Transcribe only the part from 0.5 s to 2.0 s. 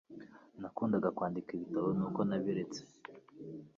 Nakundaga kwandika ibitabo